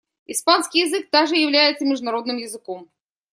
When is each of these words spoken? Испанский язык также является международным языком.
Испанский 0.25 0.79
язык 0.79 1.11
также 1.11 1.35
является 1.35 1.85
международным 1.85 2.37
языком. 2.37 2.89